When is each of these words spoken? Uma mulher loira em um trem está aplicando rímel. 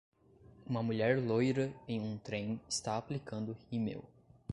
Uma 0.65 0.81
mulher 0.81 1.21
loira 1.21 1.71
em 1.87 2.01
um 2.01 2.17
trem 2.17 2.59
está 2.67 2.97
aplicando 2.97 3.55
rímel. 3.71 4.03